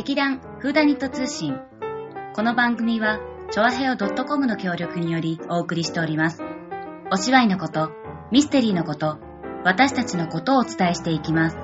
[0.00, 1.60] 劇団フーダニット通信。
[2.34, 3.20] この番組は、
[3.50, 6.42] チョアヘオ .com の協力によりお送りしております。
[7.12, 7.90] お芝居のこと、
[8.30, 9.18] ミステリーのこと、
[9.62, 11.58] 私たちのことをお伝えしていきます。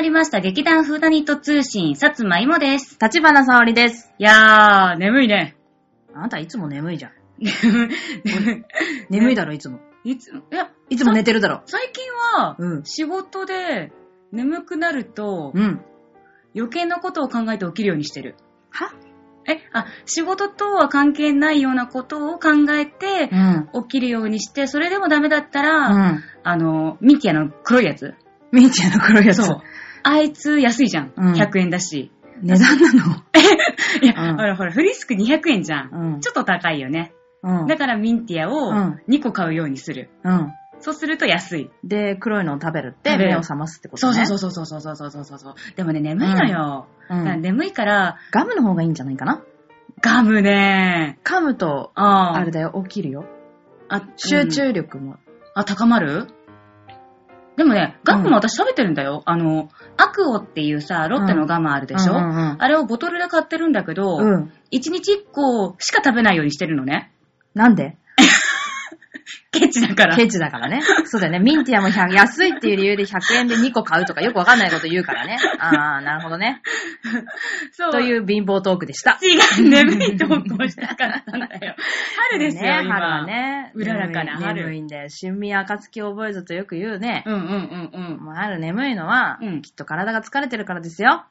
[0.00, 2.96] まりました劇団フーダニット通信、さつまいもです。
[2.98, 4.10] 立花沙織です。
[4.18, 5.56] いやー、眠いね。
[6.14, 7.12] あなたいつも眠いじゃん。
[7.38, 7.92] 眠
[8.50, 8.64] い。
[9.10, 9.78] 眠いだろ、いつも。
[10.02, 11.60] いつ、いや、いつも寝てるだろ。
[11.66, 12.10] 最近
[12.40, 12.84] は、うん。
[12.84, 13.92] 仕事で
[14.32, 15.82] 眠くなると、うん。
[16.56, 18.36] 余計なことを考えて起きるようにしてる。
[18.70, 18.94] は？
[19.46, 23.28] え、あ、仕事とは関係ないようなことを考えて
[23.74, 23.82] う、ん。
[23.82, 26.24] 起きるようにして、それでもダメだったら、うん。
[26.42, 28.14] あの、ミキアの黒いやつ。
[28.52, 29.42] ミーチェの黒いやつ。
[29.42, 29.60] そう。
[30.02, 31.12] あいつ安いじゃん。
[31.16, 32.10] うん100円だし。
[32.42, 33.16] 値段なの？
[34.02, 35.90] いや、うんほらほら、フリスク200円じゃん。
[35.92, 36.20] うん。
[36.20, 37.12] ちょっと高いよね。
[37.42, 37.66] うん。
[37.66, 40.10] だからミンティアをうん2個買うようにする。
[40.24, 40.52] うん。
[40.82, 41.70] そうすると安い。
[41.84, 44.24] で、黒いのを食べるって食べる目を覚ますってことそうね。
[44.24, 45.54] そうそうそうそうそうそうそうそうそう。
[45.76, 46.86] でもね、眠いのよ。
[47.10, 49.42] うんだから眠いから、ガムの方がいいんじゃないかな
[50.00, 53.26] ガムね噛むと、ああれだよ、起きるよ。
[53.90, 55.16] あ、集うん中力も。
[55.54, 56.28] あ、高まる
[57.60, 59.22] でもね、ガムも私食べてるんだよ。
[59.26, 64.44] あの、アクオっていうさ、ロッテのガムあるでしょ、うんうんうんあれをボトルで買ってるんだけど、うん。
[64.72, 67.12] 1日1個しか食べないようにしてるのね。
[67.52, 67.98] なんで？
[69.52, 70.16] ケチだから。
[70.16, 70.80] ケチだからね。
[71.04, 71.38] そうだよね。
[71.38, 75.38] ミンティアも100安いっていう理由で100円で2個買うとかよくわかんないこと言うからね。
[75.58, 76.62] ああ、なるほどね。
[77.72, 77.92] そう。
[77.92, 79.18] という貧乏トークでした。
[79.22, 81.74] 違う、眠い投稿したかったんだよ。
[82.30, 82.94] 春ですよ、ね、今。
[82.94, 83.72] 春はね。
[83.74, 87.24] うららかな春眠いんで、春味暁覚えずとよく言うね。
[87.26, 88.24] うんうんうんうん。
[88.24, 91.24] もう春眠いのは、うんきっと体が疲れてるからですよ。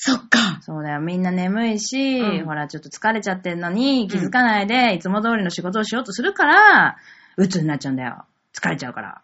[0.00, 0.60] そっか。
[0.62, 6.96] そうだよ、みんな眠いし、うんほら、ちょっと疲れちゃってんのに、気づかないで、いつも通りの仕事をしようとするから、
[7.36, 8.24] 鬱になっちゃうんだよ。
[8.54, 9.22] 疲れちゃうから。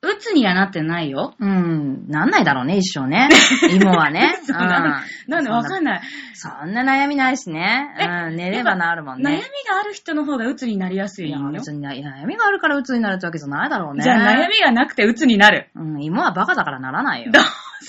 [0.00, 1.34] うつにはなってないよ。
[1.38, 3.28] うん、なんないだろうね、一生ね。
[3.68, 4.38] 芋はね。
[4.44, 6.00] そうなんなんでわかんない。
[6.34, 7.94] そんな悩みないしね。
[8.28, 9.42] うん、寝れば治るもん悩みね。
[9.68, 11.50] がある人の方がうつになりやすいいや、よ。
[11.50, 14.04] 別にな悩みがあるから鬱になるってわけじゃないだろうね。
[14.04, 15.68] じゃあ悩みがなくてうつになる。
[15.74, 17.32] うん、芋はバカだからならないよ。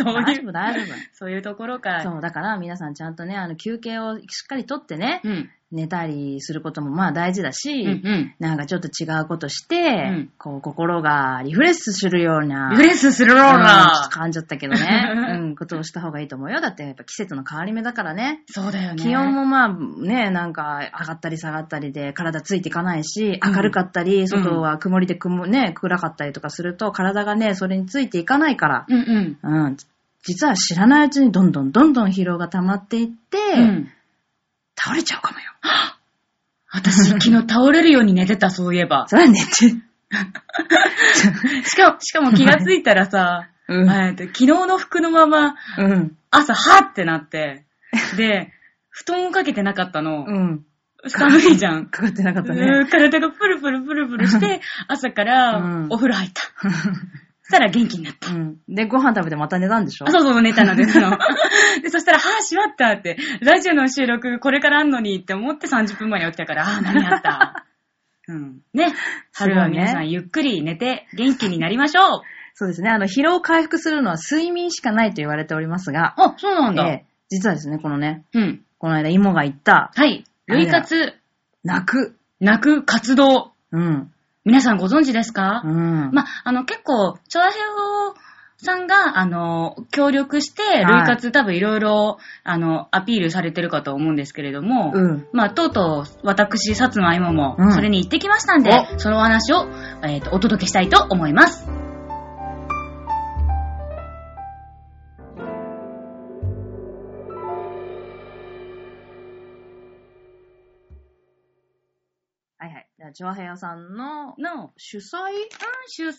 [0.04, 0.96] そう大丈夫、いう、大丈夫。
[1.14, 2.02] そういうところか。
[2.04, 5.50] そう、だから皆さんちゃんとね、あの、休憩をしっかりとってね、うん。
[5.72, 8.36] 寝たりすることもまあ大事だし、うんうん。
[8.40, 14.10] なんかちょっと違うことして、うんこう、心がリフレッシュするような、リフレッシュするろううんちょっとな。
[14.12, 16.60] 噛んじゃったけどね、 うん、ことをした方がいいと思うよ。
[16.60, 18.42] だってやっぱ季節の変わり目だからね。
[18.48, 19.04] そうだよね。
[19.04, 29.66] 気温もまあね、なんか上がったり下がったりで体ついていかないし、うん明るかったり、外は曇りで曇ね、暗かったりとかすると体がね、それについていかないから、うんうん。
[29.66, 29.78] うん、
[30.24, 33.90] 実は知らないうちにどんどんどんどん疲労が溜まっていって、うん。
[34.78, 35.46] 倒れちゃうかもよ。
[36.72, 39.08] 私、昨日倒れるように寝てた、そういえば。
[39.08, 39.52] それは寝て。
[39.52, 39.76] し
[41.76, 46.18] かも、しかも気がついたらさ、うん昨日の服のまま、うん。
[46.32, 47.66] 朝、はってなって、
[48.18, 48.52] で、
[48.90, 50.26] 布団をかけてなかったの。
[50.28, 50.66] うん。
[51.08, 51.86] 寒いじゃん。
[51.86, 52.86] かかってなかったね。
[52.90, 56.42] 体がプルプルプルプルして、朝からお風呂入った。
[57.50, 58.32] そしたら元気になった。
[58.32, 58.58] うん。
[58.70, 60.06] で、ご飯食べてまた寝たんでしょ？
[60.08, 61.18] あ、そうそう、寝たの、寝たの。
[61.82, 67.66] で、そしたら、はぁ、しまったって、ラジオの収録これからあんのにって思って30分前に起きたから、あー、間に合った。
[68.30, 68.60] うん。
[68.76, 68.94] ね。
[69.34, 72.22] 春は皆さんゆっくり寝て元気になりましょう。
[72.54, 72.92] そうですね。
[72.92, 76.88] あの、疲労回復するのは睡眠しかないと言われておりますが、あ、そうなんだ。
[76.88, 78.66] えー実はですね、このね、うん。
[78.80, 80.24] この間、芋が言った、はい。
[80.48, 81.14] 類活、
[81.64, 82.16] 泣く。
[82.40, 83.52] 泣く活動。
[83.72, 84.12] うん。
[84.46, 86.12] 皆さんご存知ですか、うん。
[86.14, 88.16] ま、あの、結構、チョアヘオ
[88.58, 95.28] さんが、あの、協力して、はい類活多分いろいろ、あの、アピールされてるかと思うんですけれども、うん。
[95.34, 99.68] まあ、とうとう、私、薩摩芋もう、んそれに行ってきましたんで、そのお話を、
[100.04, 101.79] えっ、と、お届けしたいと思います。
[113.10, 113.14] はいはい。
[113.14, 115.02] じゃあ、チョアヘアさんのの、主催？
[115.88, 116.14] 主催、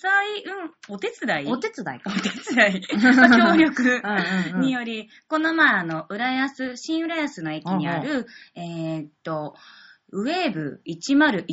[0.88, 1.48] うん、お手伝い？
[1.48, 2.10] お手伝いか。
[2.10, 2.82] お手伝い。
[3.16, 9.56] まあ協力うんうんうんにより、この前、あの、浦安、新浦安の駅にある、えーっと、
[10.12, 11.52] ウェーブ101っ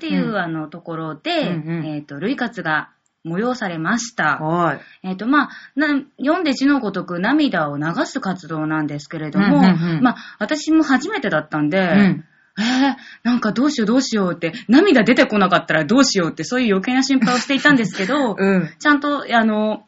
[0.00, 2.90] ていう、うんあの、ところで、うんうんえーっと、類活が
[3.24, 4.38] 催されました。
[4.38, 4.80] はい。
[5.02, 12.24] えっ、と、まあ、な、読んで字のごとく涙を流す活動なんですけれども、うんうんうんまあ、私も初めてだったんで、うん。
[12.58, 18.70] えー、なんかどうしようどうしようって、涙出てこなかったらどうしようって、そういう余計な心配をしていたんですけど、 うん。
[18.78, 19.84] ちゃんと、あの、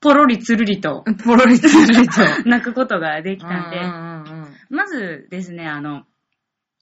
[0.00, 2.20] ポロリつるりとポロリつるりと。
[2.48, 6.02] 泣くことができたんで、うんうんうんまずですね、あの、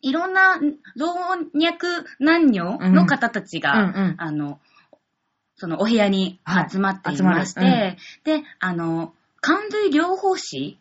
[0.03, 0.61] いろんな
[0.97, 1.07] 老
[1.55, 4.15] 若男女の方たちが、うんうん。
[4.19, 4.59] あの、
[5.55, 6.41] そのお部屋に
[6.71, 10.79] 集まっていまして、はいで、あの、感髄療法士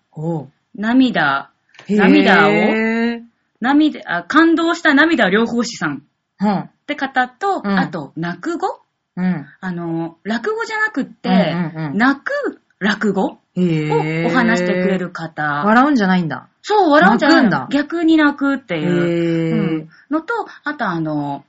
[0.76, 1.52] 涙、
[1.88, 2.52] 涙を
[3.62, 6.04] 涙あ、感動した涙療法士さん
[6.42, 6.60] うん。
[6.60, 7.80] って方と、うん。
[7.80, 8.68] あと、落語？
[9.18, 9.46] うん。
[9.62, 11.98] あの、落語じゃなくって、うんうんうん。
[11.98, 15.44] 泣く落語をお話してくれる方。
[15.44, 16.50] 笑うんじゃないんだ。
[16.62, 17.50] そう、笑うんじゃないの。
[17.50, 17.80] 泣くんだ。
[17.84, 19.84] 逆に泣くってへいう、うー。
[19.84, 19.90] ん。
[20.12, 21.46] のと、あとあの、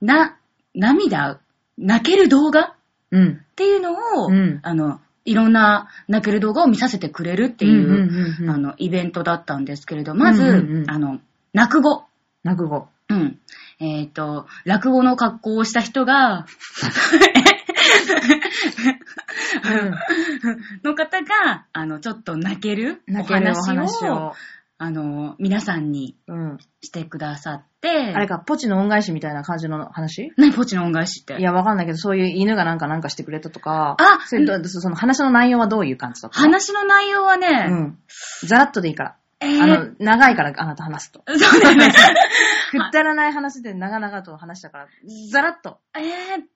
[0.00, 0.36] な、
[0.74, 1.40] 涙、
[1.76, 2.74] 泣ける動画
[3.10, 3.40] うん。
[3.42, 4.60] っていうのを、うん。
[4.62, 10.90] あの、いろんな泣ける動画を見させてくれるっていう、うんうんうんうんあの、イベントだったんですけれど、まず、うんうんうん。
[10.90, 11.18] あの、
[11.58, 12.04] 落語。
[12.44, 12.88] 落語。
[13.10, 13.38] うん。
[13.80, 16.46] えっ、と、落語の格好をした人が、
[20.84, 24.32] の方が、あの、ちょっと泣けるお泣けるお話を。
[24.80, 26.58] あの、皆さんにうん。
[26.82, 30.32] してくださって、あれか、ポチの恩返しみたいな感じの話？
[30.36, 31.36] 何ポチの恩返しって。
[31.40, 36.38] いや、わかんないけど、そういう犬がなんかなんかしてくれたとか、あそれとその話の内容はどういう感じだった？
[36.38, 37.98] 話の内容はうね、ん。
[38.46, 39.16] ざらっとでいいから。
[39.40, 41.22] えーあの、長いからあなた話すと。
[41.26, 41.92] そうだね。
[42.70, 44.88] くだらない話で長々と話したから、
[45.30, 45.80] ざらっと。
[45.96, 46.04] えー、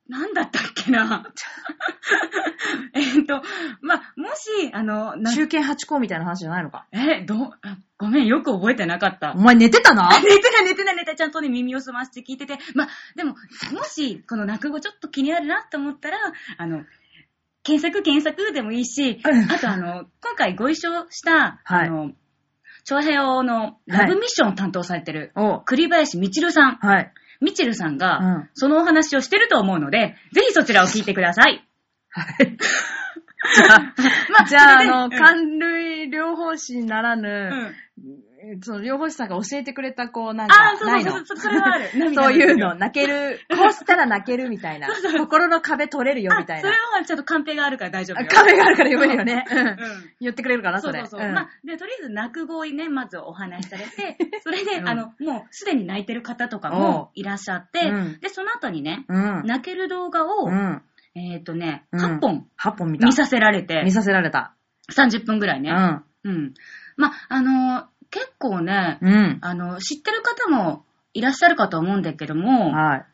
[0.08, 1.24] なんだったっけな。
[2.94, 3.42] えっと、
[3.80, 6.86] まあ、もし、あの、な中堅八校みたいな話じゃないのか？
[6.92, 9.38] え、どう、あごめん、よく覚えてなかったお。
[9.38, 12.58] 前寝てたな 寝てない寝てない寝てないちゃんとね、耳を澄まして聞いてて。
[12.74, 13.36] まあ、でも、
[13.72, 16.18] もし、この落語ちょっと気になるなと思ったら、
[16.58, 16.84] あの、
[17.62, 22.10] 検索検索でもいいし、あとあの、今回ご一緒した、はいあの、
[22.84, 25.32] 長平王のラブミッションを担当されてる、
[25.64, 26.76] 栗林みちるさん。
[26.76, 27.12] はい。
[27.40, 31.66] みちるさんが、うんそのお話をしてると思うので、ぜひそちらを聞いてください。
[32.10, 32.56] はい。
[33.54, 33.78] じゃあ、
[34.30, 37.28] まあじゃあ、あの、うん寒類療法士ならぬ、
[37.98, 38.31] うん
[38.62, 41.90] その療法士さんが教えてくれた、こう、なんか、ああ、そうないのそうそう、そそれはある。
[41.98, 44.88] 涙そういうよの、泣ける、 こうしたら泣けるみたいな。
[45.18, 46.68] 心の壁取れるよみたいな。
[46.68, 48.28] あそれはちょっとカンペがあるから大丈夫よ。
[48.28, 49.44] 壁があるから読めるよね。
[49.48, 49.76] うんうん。
[50.20, 51.00] 言ってくれるかな、そうれ。
[51.00, 51.30] そそうそう。
[51.30, 59.42] んまあ、で、とりあえず泣く語をね、まずお話しされて、 それで、うんあの、もうすでに泣いてる方とかもいらっしゃって、うんで、その後にね、うん。
[59.44, 60.82] 泣ける動画を、うん。
[61.14, 63.06] えっ、とね、うん8本8本見た。
[63.06, 64.54] 見させられて見、させられた。
[64.90, 65.70] 30分ぐらいうね。
[65.70, 66.04] ん。
[66.24, 66.54] うん。
[66.96, 69.38] まあ、あのー結構ね、うん。
[69.40, 73.04] あの、知ってる方もいらっしゃるかと思うんだけども、はい。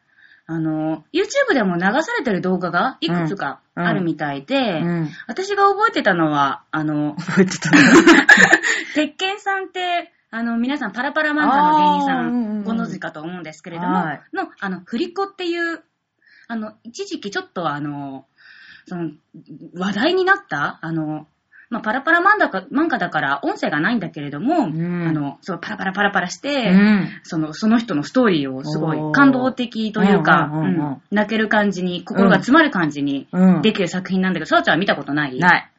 [0.50, 5.08] あの、YouTube でも流されてる動画がいくつかうんあるみたいで、うん。
[5.28, 7.78] 私が覚えてたのは、あの、覚えてたね。
[8.94, 15.82] 鉄拳さんって、あの、皆さんパラパラ漫画の芸人さんご存知かと思うんですけれども、はいの、あの、振り子っていう、
[16.48, 18.26] あの、一時期ちょっとあの、
[18.86, 19.12] その、
[19.74, 21.28] 話題になった、あの、
[21.70, 25.06] まあ、パラパラ漫画か漫画だから音声がないんだけれども、ん。
[25.06, 27.08] あの、そう、パラパラパラパラして、うん。
[27.24, 30.86] その、その人のストーリーをすごい感動的というか、うんうんうんうん。
[30.86, 31.02] うん。
[31.10, 33.62] 泣ける感じに、心が詰まる感じにうん。
[33.62, 35.38] できる作品なんだけど、さおちゃんは見たことない？
[35.38, 35.70] ない。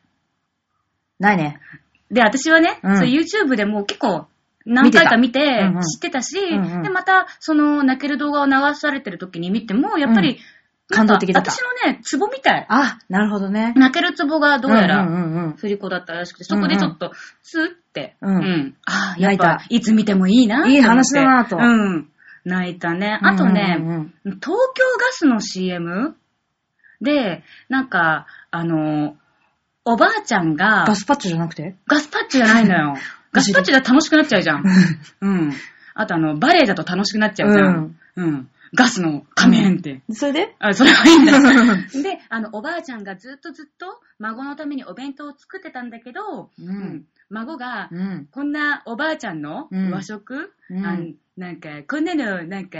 [1.19, 1.59] ないね。
[2.11, 2.97] で、私はね、うん。
[2.97, 4.27] そう YouTube でもう結構
[4.67, 6.83] 何回か見て知ってたし、んうん。
[6.83, 10.37] で、またその泣ける動画を流されてる時に見ても、やっぱり、うん
[10.91, 12.65] 感動的だった私のね、ツボみたい。
[12.67, 13.73] あ、なるほどね。
[13.75, 17.11] 泣けるツボがどうやら、うんうんうん振り子だったらしくて、そこでちょっと、
[17.43, 20.67] スーって、うんああ、やっぱ泣い、いつ見てもいいな。
[20.67, 22.09] いい話だなとうん。
[22.43, 23.19] 泣いたね。
[23.21, 26.15] あとね、うんうん東京ガスの CM
[27.01, 29.15] で、なんか、あの、
[29.85, 31.75] おばあちゃんが、ガスパッチョじゃなくて？
[31.87, 32.97] ガスパッチじゃないのよ。
[33.31, 34.63] ガスパッチだと楽しくなっちゃうじゃん。
[35.21, 35.53] うん。
[35.93, 37.95] あとあの、バレエだと楽しくなっちゃうじゃん。
[38.15, 38.49] うん。
[38.73, 40.01] ガスの仮面って。
[40.11, 40.55] それで？
[40.59, 41.39] あ、それはいいんだ。
[42.01, 47.05] で、あの、おばあちゃんがずっとずっと孫のためにお弁当を作ってたんだけど、うん。
[47.29, 48.27] 孫が、うん。
[48.31, 49.91] こんなおばあちゃんのうん。
[49.91, 52.77] 和食、うんなんか、こんなの、なんか、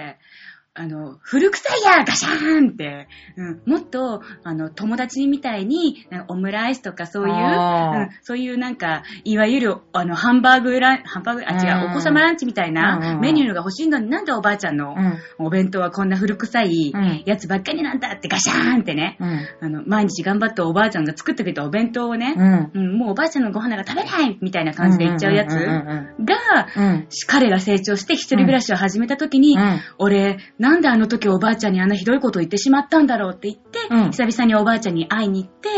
[0.80, 11.92] あの、古臭いやガシャーンって、うん、もっと、あの、友達みたいに、オムライスとかそういう、うん、そういうなんか、いわゆる、あの、ハンバーグラン、ハンバーグ、あ、違う、うん。
[11.92, 15.46] お子様ランチみたいなんメニューが欲しいのになんでおばあちゃんのうん。
[15.46, 17.24] お弁当はこんな古臭いうん。
[17.26, 19.48] やつばっかりなんだってガシャーンってね、うん。
[19.60, 22.72] あの、毎日頑張っておばあちゃんが作ってくれたお弁当をね、うん。
[22.74, 27.08] うん、もうおばあちゃんのご飯なんか食べないみたいな感じで言っちゃうやつが、うん。
[27.28, 29.82] 彼が成長して一人暮らしを始めた時に、うん。
[29.98, 30.38] 俺、
[30.70, 35.70] なんであの時おばあちゃんにあんなひどいことを言ってしまったんだろうって言って、うん久々におばあちゃんに会いに行って、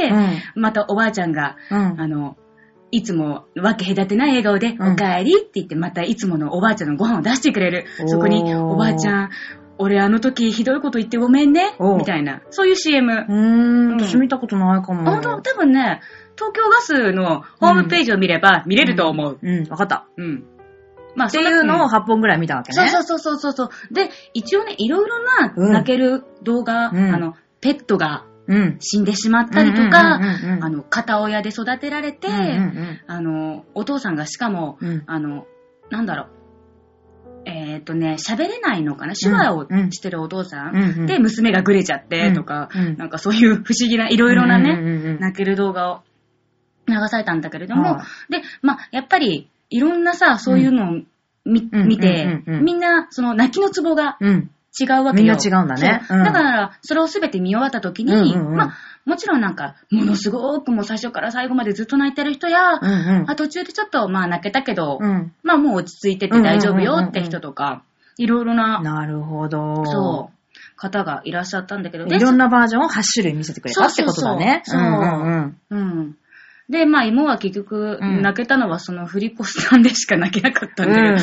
[0.55, 2.01] またおばあちゃんが、うん。
[2.01, 2.37] あの、
[2.91, 7.85] いつも分け隔てない笑顔で、うんおかえりって言って、またいつものおばあちゃんのご飯を出してくれる。
[8.07, 9.29] そこに、おばあちゃん、
[9.77, 13.13] 俺あの時ひどいこと言ってごめんねお、みたいな、そういう CM。
[13.13, 13.97] うーん。
[13.97, 15.09] 私見たことないかも。
[15.09, 16.01] 本当多分ね、
[16.35, 19.39] 東京ガスのホームページを見れば見れると思う。
[19.41, 20.07] うん、わかった。
[20.17, 20.43] うん。
[21.15, 22.89] まあ、っていうのを8本ぐらい見たわけね。
[22.89, 23.93] そうそうそうそうそう。
[23.93, 25.73] で、一応ね、いろいろなうん。
[25.73, 27.13] 泣ける動画、うん。
[27.13, 28.77] あの、ペットがうん。
[28.79, 35.03] 死んでしまったりとか、うんうんうんうんあの、片親で育てられて、うんうんあの、お父さんがしかも、うん。
[35.05, 35.45] あの、
[35.89, 36.27] なんだろう、
[37.45, 39.13] えっ、とね、喋れないのかな？
[39.15, 46.01] 手話をうんしてるお父さん、うんうんで、娘がぐれちゃってとか、うんなんかそういう不思議ないろいろなね、うんうんうんうん泣ける動画を
[46.87, 51.01] 流されたんだけれども、はで、まあ、やっぱり、いろんなさ、そういうのを
[51.43, 54.51] 見,、うん見て、みんな、その泣きのツボがうん。
[54.79, 55.23] 違うわけよ。
[55.23, 58.73] みんな違うんだねそううんだから、それをすべて見終わった時に、うんうんうんまあ、
[59.05, 65.33] もちろんなんか、ものすごくもう最初から最後までずっと泣いてる人や、うんうんあ途中でちょっとまあ泣けたけど、うん。
[65.43, 67.83] まあもう落ち着いてて大丈夫よって人とか、
[68.17, 69.85] いろいろな、なるほど。
[69.85, 74.61] そう、方がいらっしゃったんだけど、でいろんなバージョンを8種類見せてくれたってことだね。
[74.65, 76.17] そうそうそううんうんうん。
[76.71, 81.15] で、まあ、妹は結局、うん泣けたのはその振り子スタンでしか泣けなかったんだけど、うん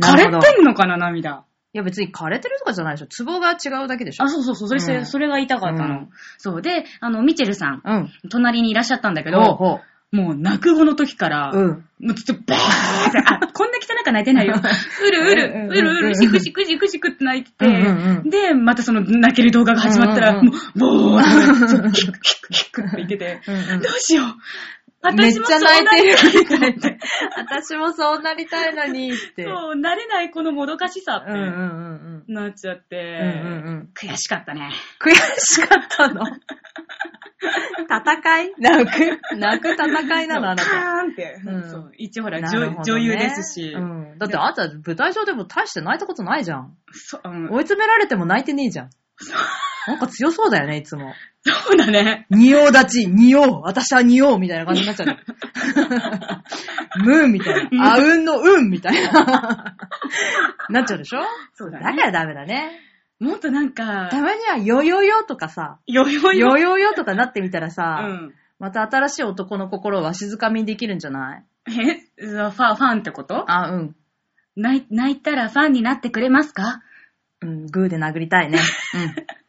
[0.00, 1.44] 枯れてんのかな、涙。
[1.74, 3.06] いや別に枯れてるとかじゃないでしょ。
[3.06, 4.24] ツボが違うだけでしょ。
[4.24, 5.94] あ、そうそうそう、それ、うんそれが言いたかったの。
[5.94, 6.62] うんそう。
[6.62, 8.10] で、あの、ミチェルさん、うん。
[8.30, 9.80] 隣にいらっしゃったんだけほうど、ほ
[10.12, 11.58] もう泣く後の時から、う。
[11.58, 11.68] うん。
[12.06, 14.54] もうずっとバーって、あ、こんな汚く泣いてないよ。
[14.60, 24.26] うるうる、うるうる、しくしくしくしくって泣いてて、うんうんうんで、またその泣ける動画が始まったら、うんうんもう、ボーって、ヒクヒクヒクって言ってて、うんうんどうしよう。
[25.10, 26.98] めっちゃ泣いてる私もそうなりたいって。
[27.36, 29.44] 私もそうなりたいのにって。
[29.44, 32.34] そう、慣れないこのもどかしさって、うんうんうんうん。
[32.34, 34.70] なっちゃって、うんうんうん悔しかったね。
[35.00, 36.22] 悔しかったの？
[37.90, 38.52] 戦い？
[38.58, 39.36] 泣く？
[39.36, 40.76] 泣く戦いなのあなカた。
[40.76, 41.40] ーンって。
[41.44, 44.18] うんそう一応ほら、ね女女優ですし、うん。
[44.18, 46.76] だってあなた舞台上でも大して泣いたことないじゃん。
[46.92, 48.90] そうん追い詰められても泣いてねえじゃん。
[49.88, 51.12] なんか強そうだよね、いつも。
[51.44, 52.26] そうだね。
[52.30, 55.18] 仁王立ち、仁王、私は仁王みたいな感じになっちゃうね。
[57.04, 57.94] ムーンみたいな。
[57.94, 59.76] あうんのうんみたいな。
[60.70, 61.20] なっちゃうでしょ？
[61.54, 61.84] そうだね。
[61.84, 62.70] だからダメだね。
[63.18, 66.56] もっとなんか、たまにはヨヨヨとかさ、よよよ。
[66.56, 68.32] ヨヨヨとかなってみたらうさ、ん。
[68.58, 71.44] また新しい男の心をわしづかみにできるんじゃない？
[71.70, 72.24] え？
[72.24, 73.50] ファン、ファンってこと？
[73.50, 73.96] あ、うん。
[74.54, 76.82] 泣い泣いたらファンになってくれますか？
[77.40, 78.58] うん、グーで殴りたいね。
[78.94, 79.14] うん。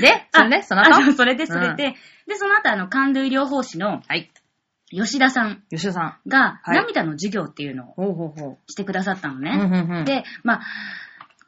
[0.00, 1.94] で、それで、そのあ、後それで、それで、
[2.26, 4.30] で、その後、あの、感類療法士のはい。
[4.92, 6.28] 吉田さん吉田さん。
[6.28, 9.40] が、はい涙の授業っていうのをほうほうほしてくださったのう。
[9.40, 10.04] ね。
[10.04, 10.60] で、まあ、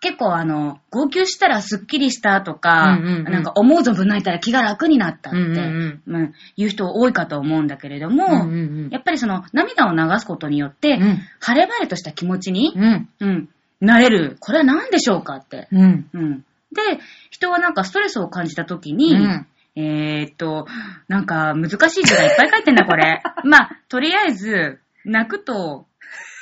[0.02, 13.09] 結構あの、号泣したらスッキリしたとか、うんうんうんなんか思う存分泣いたら気が楽になったって、うんうんうん言う人多いかと思うんだけれども、うんうんうんやっぱりその涙を流すことによって、うん晴れ晴れとした気持ちに、うん。
[13.21, 13.49] うん、
[13.80, 14.37] なれる。
[14.40, 15.68] これは何でしょうかって。
[15.71, 16.09] うん。
[16.12, 16.44] うん。
[16.73, 17.00] で、
[17.31, 20.67] 人はなんかストレスを感じたときに、うんえーっと、
[21.09, 23.23] なんか難しい字がいっぱい書いてんだ、これ。
[23.45, 25.87] まあ、とりあえず、泣くと、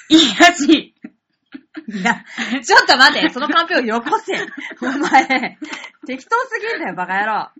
[0.08, 0.94] いいらしい。
[1.88, 2.24] いや、
[2.62, 4.34] ちょっと待って、そのカンペをよこせ。
[4.82, 5.58] お前、
[6.06, 7.50] 適当すぎんだよ、バカ野郎。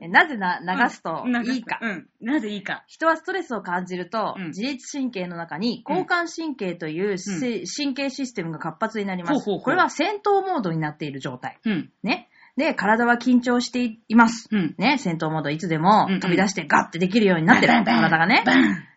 [0.00, 1.78] えなぜな流すとうんいいか。
[1.80, 2.08] うん。
[2.20, 2.84] なぜいいか。
[2.86, 9.44] 人はストレスを感じると、うん自律神経の中に交感神経というし、神経システムが活発になります。
[9.44, 11.58] これは戦闘モードになっている状態。
[11.64, 11.90] うん。
[12.02, 12.28] ね。
[12.56, 14.48] で、体は緊張しています。
[14.52, 14.74] うん。
[14.76, 17.72] ね、戦闘モードいつでもうんうん飛び出してガッてできるようになってる。
[17.84, 18.44] 体がね。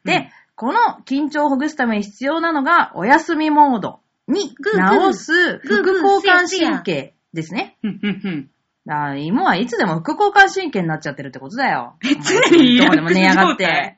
[0.04, 7.78] で、この緊張をほぐすために必要なのが、お休みモードに直す副交感神経ですね。
[8.86, 8.94] うん。
[8.94, 9.00] うん。
[9.00, 9.10] うん。
[9.10, 11.96] だから芋はいつでも副交感神経になっちゃってるってことだよ。
[12.04, 13.98] え常にどこでも寝やがって。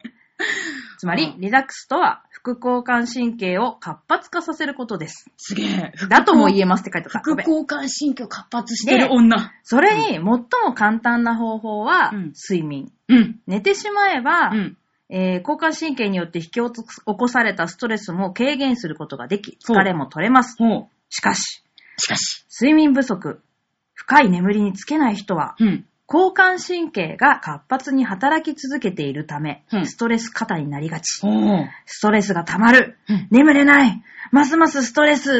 [0.97, 5.29] つまり、リラックスとは、副交感神経を活発化させることです。
[5.37, 5.93] すげえ。
[6.09, 7.19] だとも言えますって書いてあった。
[7.19, 9.53] 副交感神経を活発してる女。
[9.63, 12.91] それに、最も簡単な方法はうん、睡眠。
[13.09, 13.39] うん。
[13.45, 14.77] 寝てしまえば、うん。
[15.09, 16.61] えー交感神経によって引き起
[17.05, 20.57] こされたストレスも軽減することができ、疲れも取れます。
[21.09, 21.63] しかし、
[21.97, 22.45] しかし。
[22.59, 23.41] 睡眠不足、
[23.97, 25.85] 深い眠りにつけない人は、うん。
[26.09, 31.19] 交感神経が活発に働き続けているため、うんストレス過多になりがち。
[31.85, 32.97] ストレスが溜まる。
[33.09, 34.01] うん眠れない。
[34.31, 35.29] ますますストレス。
[35.29, 35.33] っ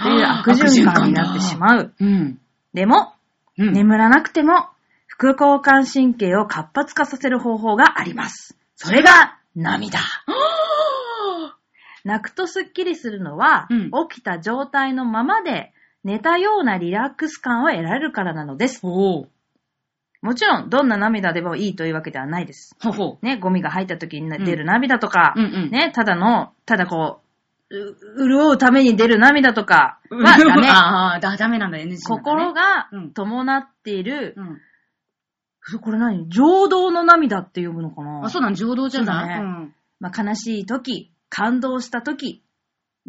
[0.00, 1.94] ていう悪循環になってしまう。
[1.98, 2.38] うん。
[2.74, 3.14] でも、
[3.56, 3.72] うん。
[3.72, 4.68] 眠らなくても、
[5.06, 8.56] 副交感神経を活発化させる方法があります。
[8.76, 9.98] それが、涙。
[12.04, 15.72] 泣くとスッキリするのは、うん起きた状態のままで、
[16.08, 18.80] 寝たようなリラックス感を得られるからなのです。
[18.80, 19.28] ほう。
[20.22, 22.74] もちろん、どんな涙でもいいというわけではないです。
[22.82, 27.20] ほうほね、ゴミが入った時にうん出る涙とか、うんうんね、ただの、ただこ
[27.70, 27.96] う、う
[28.28, 30.16] 潤うために出る涙とかう。
[30.22, 30.66] はダメ。
[30.72, 31.98] ああ、だ、ダメなんだ、NG なんだね。
[32.06, 34.60] 心がうん伴っている、うん。
[35.80, 36.28] これ何？
[36.30, 38.24] 情動の涙って読むのかな？
[38.24, 39.28] あ、そうなの、情動じゃない？
[39.28, 39.74] ねうん。
[40.00, 42.42] まあ、悲しい時、感動した時、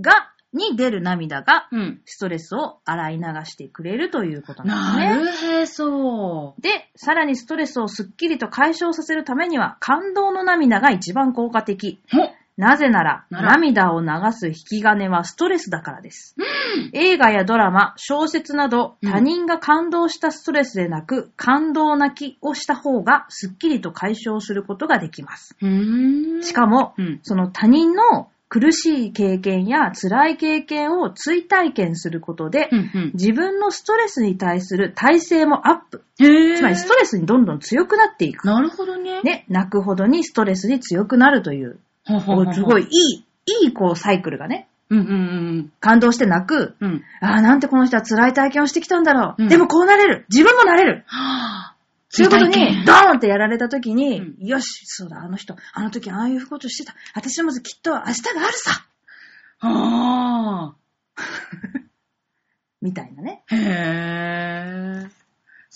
[0.02, 0.12] が、
[0.54, 2.02] に出る涙が、うん。
[2.06, 5.10] ストレスを洗い流してくれるということなんですね。
[5.10, 6.56] なるへそ。
[6.60, 12.02] で、さらにストレスをすっきりと解消させるためには、感動の涙が一番効果的。
[12.12, 12.18] ほ
[12.60, 16.36] なぜなら、なら涙を流す引き金はストレスだからです。
[16.92, 25.56] 映画やドラマ、小説など、うん他人が感動したストレスでなく、感動泣きをした方が、すっきりと解消することができます。
[25.62, 26.44] うーん。
[26.44, 27.20] しかも、うん。
[27.24, 33.12] その他人の苦しい経験や辛い経験を追体験することで、うんうん。
[33.14, 36.04] 自分のストレスに対する耐性もアップ。
[36.18, 38.48] つまりストレスにどんどん強くなっていく。
[38.48, 39.22] なるほどね。
[39.22, 43.26] ね、泣くほどにストレスに強くなるという、ほうほうほうほうすごいいい、
[43.66, 45.12] いいこうサイクルがね、うんうんう
[45.62, 46.76] ん感動して泣く。
[46.80, 46.92] うん。
[46.92, 47.04] うん。
[47.22, 49.44] ああ、なんてこの人は辛い体験をしてきたんだろう。
[49.44, 50.26] うんでもこうなれる。
[50.30, 51.04] 自分もなれる。
[51.06, 51.79] はぁ。
[52.10, 56.96] そういうことに、ドーンってやられた時に、うんよし、そうだ、あの人、あの時ああいうことしてた。
[57.14, 58.86] 私もきっと明日があるさ。
[59.60, 60.76] は
[62.82, 63.44] みたいなね。
[63.52, 63.56] ぁ。
[63.56, 65.10] へぇ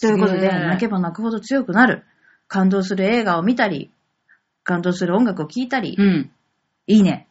[0.01, 2.03] ということで、泣泣けば泣くほど強くなる。
[2.47, 3.91] 感動する映画を見たり、
[4.63, 6.31] 感動する音楽を聴いたり、うん。
[6.87, 7.11] いいね。
[7.11, 7.27] ね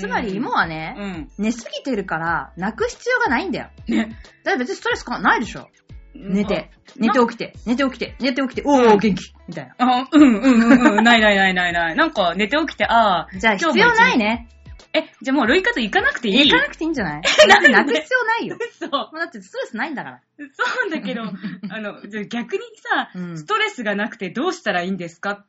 [0.00, 1.30] つまり芋はうね、ん。
[1.38, 3.68] 寝すぎてるから泣く必要がないんだよ。
[3.88, 4.16] ね。
[4.44, 5.68] だって別にストレスかないでしょ。
[6.14, 9.74] 寝て、寝なて起きて、寝て起きて、寝て起きて、おー、うん元気みたいな。
[10.00, 11.04] あ、うんうんうんうん。
[11.04, 11.96] ないないないないない。
[11.96, 13.28] なんか寝て起きて、ああ。
[13.38, 14.48] じゃあ必要ないね。
[14.92, 16.50] え、じゃあもう類活行かなくていい？
[16.50, 17.22] 行かなくていいんじゃない？
[17.46, 17.68] なんで？
[17.68, 18.56] 泣く必要ないよ。
[18.80, 18.90] そう。
[19.16, 20.20] だってストレスないんだから。
[20.52, 21.22] そうだけど、
[21.70, 25.44] あの、逆にさ、うんストレスがなくてどうしたらいいんですか？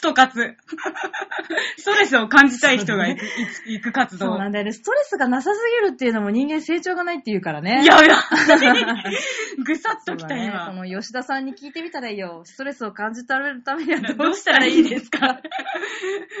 [0.00, 0.56] スト活。
[1.76, 3.24] ストレスを感じたい人が行く
[3.66, 4.26] 行く活動。
[4.28, 4.72] そうなんだよね。
[4.72, 7.82] ストレスがなさすぎるっていうのも人間成長がないって言うからね。
[7.82, 8.16] いやいや、
[9.62, 10.52] ぐさっときたそうだね。
[10.64, 10.72] そ今。
[10.72, 12.40] の吉田さんに聞いてみたらいいよ。
[12.46, 15.38] ストレスを感じたるためにはど どううしたたらいいいですすか？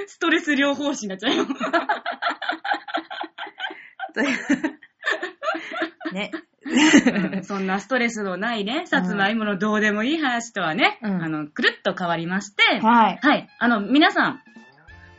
[0.06, 1.46] ストレス療法士になっちゃうよ。
[6.12, 6.30] ね。
[6.70, 13.18] うんそんなストレスのないね、さつまいものどうでもいい話とはね、うんあの、くるっと変わりまして、はい。
[13.22, 13.48] はい。
[13.58, 14.42] あの、皆さん、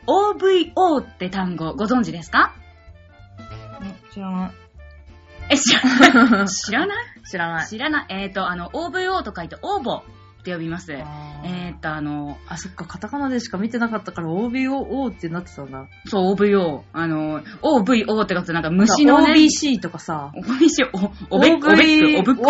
[0.06, 2.54] OVO って単語ご存知ですか？
[4.12, 4.50] 知らない。
[5.50, 5.82] え、知ら
[6.34, 6.46] ない？
[6.48, 6.98] 知らない？
[7.28, 7.66] 知らない。
[7.66, 8.06] 知らない。
[8.08, 10.02] えっ、と、あの、OVO と書いて応募
[10.42, 10.92] って呼びます。
[10.92, 11.04] え
[11.70, 15.86] っ、と、あの、あ、そっか、カタカナでしか見てなかったから OBOO ってなってたんだ。
[16.06, 16.82] そう、OVO。
[16.92, 20.90] あの、OVO って書くとなんか虫のね、OBC とかさ、OBC、
[21.30, 22.42] お、おべっく、おべっく、おぶっく。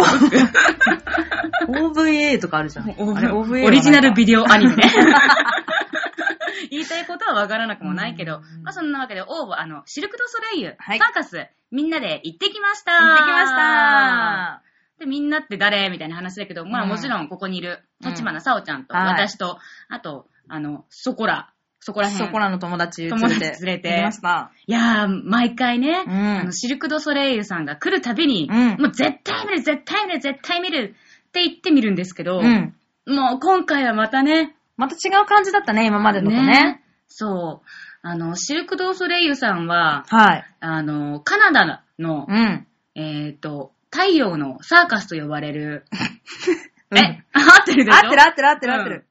[1.68, 2.88] OVA とかあるじゃん。
[2.96, 4.82] OVA オリジナルビデデオアニメね。
[6.70, 14.71] 言いたいことはわからなくもないけど、うんまあそんなわけで、応募、あの、シルク・ドゥ・ソレイユ、はいサーカス、みんなで行ってきました行ってきました
[15.02, 15.90] で、みんなって誰？
[15.90, 22.26] みたいな話だけど、まあうんもちろんここにいる、うん立花さおちゃんと、はい私と、あと、あの、そこら、そこら辺。
[22.26, 23.20] そこらの友達連れて。
[23.20, 24.50] 友達連れて行きました。
[24.66, 30.94] いやー、毎回ね、うんあの、シルク・ドゥ・ソレイユさんが来るたびに、うんもう絶対見る、絶対見る、絶対見る
[31.28, 32.74] って言ってみるんですけど、うん。
[33.06, 36.82] もう今回はまたね、また違う感じだったね、今までのとね。
[37.08, 37.68] そう。
[38.02, 40.44] あの、シルク・ドゥ・ソレイユさんは、はい。
[40.60, 42.66] あの、カナダの、うん。
[42.94, 45.84] えっ、と、太陽のサーカスと呼ばれる、
[46.90, 46.98] うん。
[46.98, 47.98] え、合ってるでしょ？
[47.98, 48.72] 合ってる合ってる合ってる。
[48.74, 49.06] 合ってる。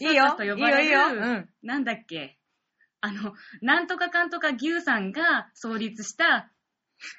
[0.00, 1.08] いいよサーカスと呼ばれる、いいよ。
[1.08, 1.22] いいよ。
[1.22, 1.48] うん。
[1.62, 2.36] なんだっけ？
[3.00, 6.50] あの、なんとかかんとか牛さんが創立した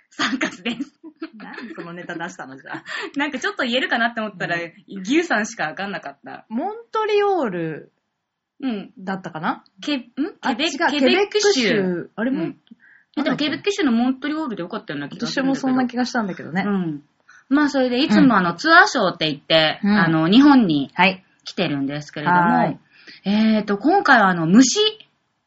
[0.10, 1.00] サーカスです。
[1.38, 2.84] 何そのネタ出したのじゃあ。
[3.16, 4.58] なんかちょっと言えるかなって思ったら、
[5.02, 6.46] 牛さんしかわかんなかった。
[6.50, 7.94] モントリオール
[8.62, 8.92] うん。
[8.98, 9.64] だったかな？
[9.82, 10.12] ケ、ん？
[10.42, 12.12] あケベケベック州。
[12.18, 12.50] あれも、うん。
[12.50, 12.76] え
[13.24, 15.68] でもケベック州のモントリオールでよかったような気がす私るんだけど。
[15.68, 16.64] もそんな気がしたんだけどね。
[16.66, 17.04] うん。
[17.50, 21.24] まあ、それで、いつもあの、ツアーショーって言って、うんあの、日本にはい。
[21.44, 22.80] 来てるんですけれどはいも、
[23.26, 24.80] えっ、と、今回はあの、虫、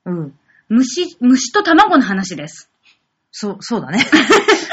[0.05, 0.35] うん。
[0.69, 2.71] 虫、虫と卵の話です。
[3.31, 4.01] そう、そうだね。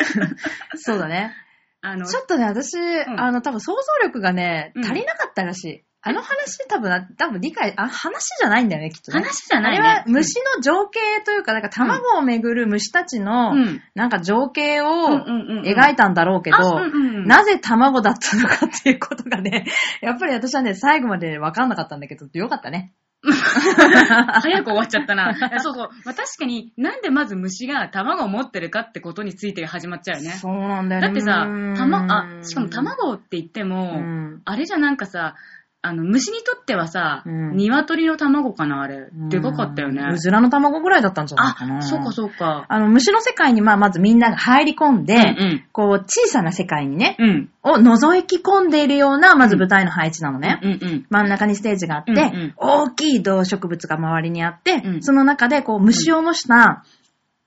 [0.76, 1.36] そうだね。
[1.82, 5.84] あの、ちょっとね、私、んあの、多分想像力がね、うん足りなかったらしい。
[6.02, 9.20] あの話多分、多分理解、あ、話じゃないんだよね、きっとね。
[9.20, 9.80] 話じゃないね。
[9.80, 13.82] あれは虫の情景というか、なんか卵をめぐる虫たちの、うん。
[13.96, 16.80] なんか情景を描いたんだろうけど、
[17.26, 19.66] なぜ卵だったのかっていうことがね、
[20.02, 22.94] やっぱり私はね、最後まで分かんなかったんだけど、よかったね。
[23.22, 25.36] 早く終わっちゃったな。
[25.60, 25.90] そうそう。
[26.06, 30.30] まあ、確かになんでまず虫が卵を持ってるかってことについて始まっちゃうよね。
[30.38, 31.08] そうなんだよね。
[31.08, 31.46] だってさ
[31.78, 32.06] たま、
[32.40, 35.36] あ、しかも卵って言っても、うんあれじゃなんかさ、
[35.82, 39.08] あの、虫にとってはさ、うん鶏の卵かな、あれ。
[39.30, 40.04] でかかったよね。
[40.13, 41.78] うずらの卵ぐらいだったんじゃないかな。
[41.78, 42.65] あ、そうかそうか。
[42.68, 47.50] あの、虫の世界に、まあ、まずみんなが入り込んで、うんこう、小さな世界にね、うん。
[47.63, 50.60] を覗き込んでいるような、まず舞台の配置なのね。
[50.62, 51.06] うんうん。
[51.10, 56.84] 真ん中にステージがあって、うんうん大きい動植物が周りにあって、うんその中でこう虫を模した、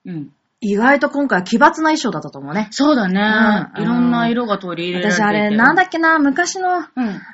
[0.07, 0.31] うん。
[0.65, 2.69] 意外と今回は奇抜な衣装だったと思うね。
[2.71, 3.21] そうだね。
[3.75, 5.21] うんいろんな色が取り入れられて。
[5.21, 6.87] 私あれ、なんだっけな、昔の、うん。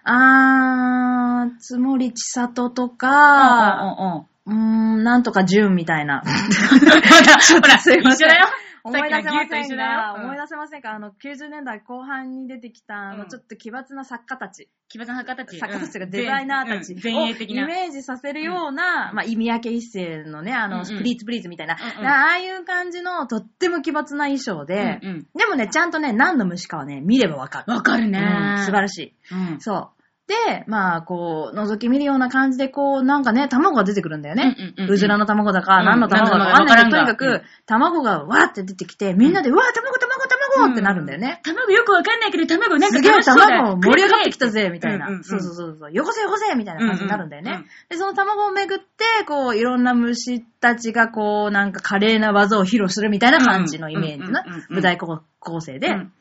[0.05, 6.23] あー、つもりちさととか、あうーん、なんとかじゅんみたいな。
[6.25, 8.47] あ、ほら、 すいません一緒だよ。
[8.85, 10.93] 思い出せません一緒だよが、うん思い出せませんか？
[10.93, 14.69] あの、90年代後半に出てきた、あの、うんちょっと奇抜な作家たち。
[14.89, 15.59] 奇抜な作家たち。
[15.59, 17.27] 作家たちがデザイナーたちうんを。
[17.29, 25.01] イメージさせるような、まあ、意味分け一世のね、あの、プリーツプリーツみたいな、ああいう感じのとっても奇抜な衣装で、
[25.35, 27.73] でもね、ちゃんとね、何の虫かはね、見ればわかる。
[27.73, 28.19] わかるね。
[28.19, 29.15] うん素晴らしい。
[29.33, 29.61] うん。
[29.61, 29.98] そう。
[30.29, 34.55] で、まあ、こう、覗き見るような感じで、こう、なんかね、卵が出てくるんだよね。
[34.59, 34.91] うんうんうんうん。
[34.93, 35.87] うずらの卵だか、うん。
[35.87, 36.77] 何の卵だかわかんない。
[36.77, 40.21] けど、とにかく、卵がわーって出てきて、みんなで、うわー、卵、卵、
[40.61, 41.41] 卵ってなるんだよね。
[41.45, 45.07] 卵よくわかんないけど、卵なんかすげえ楽しそう卵盛り上がってきたぜ、みたいな。
[45.07, 45.25] うんうんうん。
[45.25, 45.93] そうそうそうそう。
[45.93, 47.51] よこせよこせみたいな感じになるんだよね。
[47.51, 48.85] うんうんうんで、その卵をめぐって、
[49.27, 56.13] こう、いろんな虫たちが、こう、なんか華麗な技を披露するみたいな感じのイメージのうんうんうんうん舞台構構成で、うん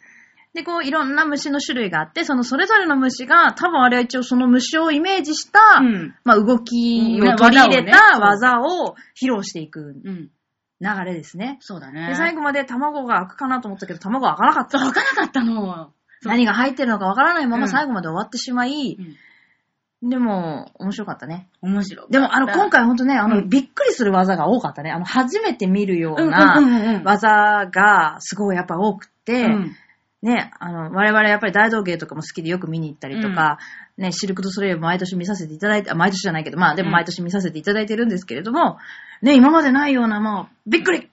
[0.58, 10.32] で、こう、いろんな虫の種類があって、そのそれぞれの虫が、多分あれは一応その虫をイメージした、うんまあ、動きねを取り入れた技技を披露していくうん。
[10.82, 11.60] 流れですね。
[11.60, 12.08] そうだね。
[12.08, 14.80] で、最後まで卵が開くかなと思ったけど、卵が開かなかった。
[14.80, 15.92] そう、わからなかったの。
[16.24, 19.16] 何が入ってるのかわからないまうんま最後まで終わってしまい、うん
[20.04, 21.50] でも、面白かったね。
[21.62, 22.12] 面白い。
[22.12, 24.92] でも、あの、今回ほんとね、あの、うんびっくりする技が多かったね。
[24.92, 29.76] あの、初めて見るようなうん技がすごいやっぱ多くて、うん
[30.28, 33.60] ね、あの、我々やっぱり大道芸とかも好きでよく見に行ったりとか、
[33.98, 38.78] ね、シルク・ドゥ・ソレイユ毎年見させていただいて、あ毎年じゃないけど、まあでも毎年見させていただいてるんですけれども、
[39.22, 41.10] ね、今までないような、もう、びっくり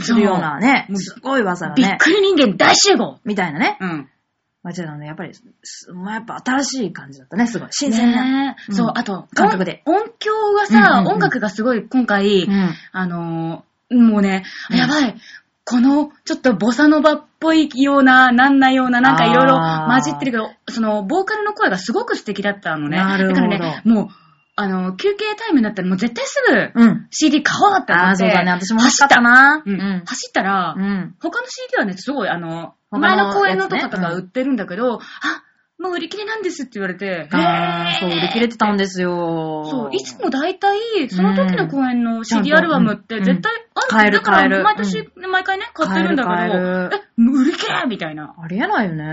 [0.00, 3.18] するようなねすごい技がびっね、くり人間大集合。
[3.24, 4.08] みたいなね、うん。
[4.62, 7.68] まあ、ちょっとね、やっぱり、すまあ、やっぱ新しい感じだったね、すごい。
[7.70, 8.50] 新鮮な。
[8.50, 8.76] ねえうん。
[8.76, 9.82] そう、あと、感覚で。
[9.86, 11.12] 音音響がさ、うんうんうん。
[11.14, 12.74] 音楽がすごい今回、うん。
[12.92, 14.76] あのーもうね、うん。
[14.76, 15.16] やばい。
[15.72, 22.98] この、ちょっとボサノバっぽいような、なんないような、なんかいろいろ混じってるけど、その、ボーカルの声がすごく素敵だったのね。
[22.98, 24.08] なるほどだからね、もう、
[24.54, 26.42] あの、休憩タイムになったらもう絶対す
[26.74, 27.06] ぐ、うん。
[27.10, 28.06] CD 買おうって思って。
[28.06, 28.50] ああ、そうだね。
[28.50, 29.62] 私も欲しかったな。
[29.64, 29.72] うん。
[29.72, 30.02] うん。
[30.04, 31.14] 走ったら、うん。
[31.20, 35.00] 他の CD はね、すごい、あの、前の公演のとかとか売ってるんだけど、あ、
[35.78, 39.64] もう売り切れなんですって言われて、ああ、そう、売り切れてたんでですよ。
[39.70, 48.34] そう、いつも大体、その時の公演の CD うんアルバムって絶対あ買えるだから買える毎年、毎回ね、買ってるんだけど、買え売り切れみたいな。
[48.38, 49.04] ありえないよね。
[49.04, 49.10] ね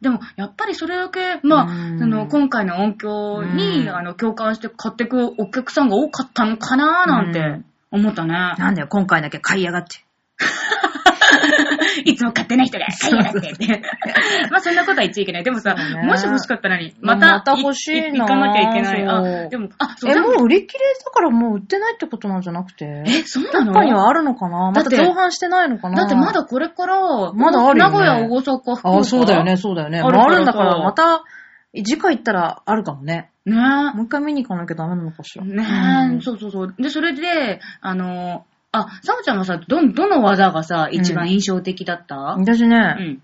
[0.00, 0.02] え。
[0.02, 8.32] でも、やっぱりそれだけ、まあ、うんあの、今回の音響に、うんあの、共感して買ってくお客さんが多かったのかななんてうん思ったね。
[8.32, 10.04] なんだよ、今回だけ買いやがって。
[12.04, 13.82] いつも買ってない人が買いやがってって。
[14.50, 15.44] まあそんなことは言っちゃいけない。
[15.44, 19.06] でもさ、ねもし欲しかったらに、また、また欲しいな行かなきゃいけない。
[19.06, 23.04] あ、でも、あ、そう、え、でもう売り切れだからもう売ってないってことなんじゃなくて？
[23.06, 23.66] え、そうなの？
[23.66, 24.70] どっかにはあるのかな？
[24.70, 25.96] まだ造販してないのかな？
[25.96, 28.88] だってまだこれから、まだあるよね名古屋、大阪、福岡。
[28.88, 29.56] ああ、そうだよね、。
[29.56, 30.00] そうだよね。
[30.00, 31.22] あるあるんだから、また、
[31.74, 33.30] 次回行ったらあるかもね。
[33.46, 33.56] ね
[33.94, 35.44] もう一回見に行かなきゃダメなのかしら。
[35.44, 35.64] ね
[36.10, 36.74] え、うんそうそうそう。
[36.78, 42.16] で、それで、あの、あ、サムちゃんはさ、ど、どの技がさ、一番印象的だった？
[42.16, 43.22] う私ね、ん。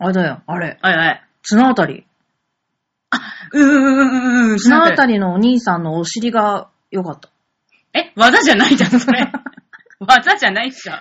[0.00, 0.78] あれだよ、あれ。
[0.82, 1.22] はいはい。
[1.42, 2.04] 綱渡り。
[3.52, 4.08] うーん、うん、
[4.44, 4.58] うん、うん。
[4.58, 7.30] 綱渡りのお兄さんのお尻が良かった。
[7.94, 9.30] え、技じゃないじゃん、それ。
[10.00, 10.92] 技じゃないっしょ。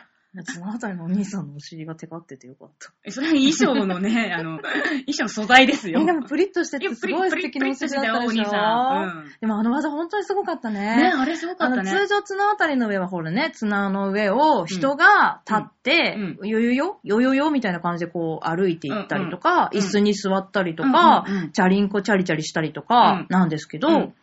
[0.43, 2.91] 綱渡りのお兄さんのお尻がテカっててよかった。
[3.03, 6.01] えそれは衣装のね、 あの、衣装の素材ですよ。
[6.01, 10.79] え、でもプリッとしててすごい素敵なお尻だったでしょうんでもあの技本当にすごかったね。
[10.79, 11.91] ね、あれすごかあの、ったね。
[11.91, 24.13] 通常綱渡りの上はほらね、綱の上を人が立って、うんよよよよよよみたいな感じでこう歩いていったりとか、うんうん椅子に座ったりとか、うんうんうんチャリンコチャリチャリしたりとうかんなんですけど、うん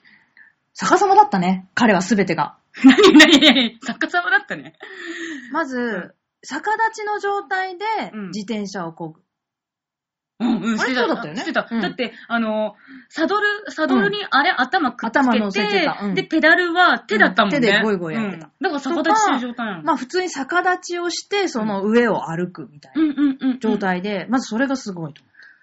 [0.74, 1.68] 逆さまだったね。
[1.74, 2.56] 彼はすべてが。
[2.82, 4.74] 何何何作家様だったね。
[5.52, 9.20] まず、逆立ちの状態でうん自転車をこぐ。
[10.40, 11.00] うんうん、あれしてた。
[11.00, 11.68] そうだったよねしてた。
[11.70, 12.74] うんだって、あの、
[13.08, 17.58] サドル、サドルにあれ、頭くっつけて、頭乗せてたうんで、ペダルは手だったもんね。
[17.58, 19.82] うん手でゴイゴイやってたうんだから逆立ちしてる状態なの。
[19.84, 23.60] まあ普通に逆立ちをして、その上を歩くみたいなうんうんうんうん。
[23.60, 25.22] 状態で、まずそれがすごいと。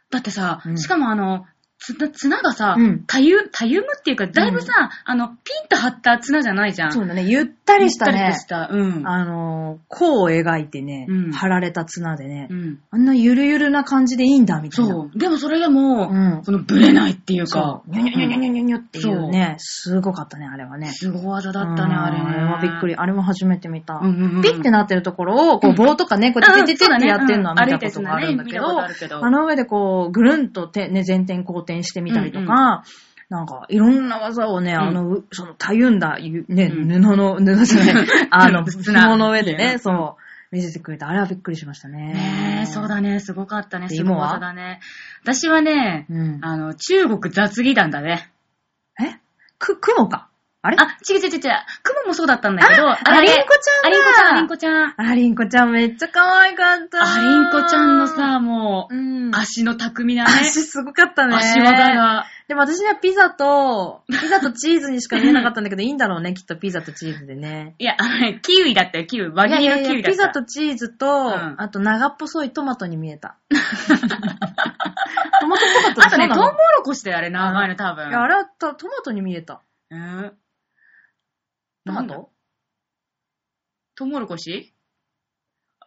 [0.10, 1.46] だってさ、うんしかもあの、
[1.82, 5.34] 綱、綱がさうん、たゆ、たゆむっていうか、だいぶさ、あの、ピ
[5.66, 6.92] ンと張った綱じゃないじゃん。
[6.92, 8.70] そうだね、ゆったりしたねゆったりと、した。
[8.72, 9.08] うん。
[9.08, 12.80] あのー、弧を描いてねうん、張られた綱でねう、ん。
[12.92, 14.92] あんなゆるゆるな感じでいいんだ、みたいな。
[14.92, 15.18] そう。
[15.18, 17.92] でもそれでも、うんその、ブレないっていうかそ、う。
[17.92, 20.92] ニョニョニョニョニョニョニョっていうね、すごかったね、あれはね。
[20.92, 22.22] すご技だったね、あれね。
[22.22, 22.96] うんあれはびっくり。
[22.96, 23.96] あれも初めて見た。
[23.96, 28.82] うんうんうんピッてなってるところを、こう棒とかね、こうやってテテテってやってるのは見たことがあるんだけど
[29.24, 32.84] あの上でこう、ぐるんとて、ね、前転後転してみたりとか、
[33.32, 40.18] なんか、いろんな技をね、あの、うその、たゆんだ、ゆね、うん布の、 布じゃない、 あの、砂紐の上でうんね、そ
[40.52, 41.08] う、見せてくれた。
[41.08, 42.14] あれはびっくりしましたね。
[42.14, 44.82] ねえ、そうだね、すごかったね、ごいです今は技だね。
[45.24, 46.40] 私はね、うん。
[46.42, 48.32] あの、中国雑技団だね。
[49.00, 49.18] え？
[49.58, 50.31] く、雲か
[50.64, 50.78] あれ？
[50.80, 51.42] あ、違う違う違う違う。
[51.84, 54.94] 雲もそうだったんだけど、あれねありんこちゃんだありんこちゃん、ありんこちゃん。
[54.98, 57.00] ありんこちゃんめっちゃ可愛かった。
[57.02, 59.36] ありんこちゃんのさ、もう、うん。
[59.36, 61.36] 足の巧みなね、足すごかったね。
[61.36, 62.26] 足技が。
[62.48, 67.76] でも私にはピザと、ピザとチーズにしか見えなかったんだけど、いいんだろうね、 きっとピザとチーズでね。
[67.80, 69.30] いや、あのね、キウイだったよ、キウイ。
[69.30, 70.12] 輪切りのキウイだった。
[70.12, 73.38] ピザとチーズと、んあと長っぽそいトマトに見えた。
[73.50, 78.10] トマトっぽかったあとね、トウモロコシだよ、あれ、長いの多分。
[78.10, 79.62] いや、あれはトトマトに見えた。
[81.86, 82.16] なんだ？
[82.16, 82.32] ト
[83.96, 84.06] ト？
[84.06, 84.74] ウモロコシ？